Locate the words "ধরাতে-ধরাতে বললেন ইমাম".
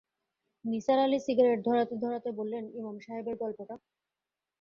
1.67-2.97